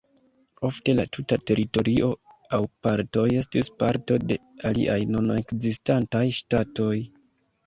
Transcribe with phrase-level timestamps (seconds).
[0.69, 2.09] Ofte la tuta teritorio
[2.57, 4.39] aŭ partoj estis parto de
[4.71, 6.93] aliaj nun ekzistantaj ŝtatoj.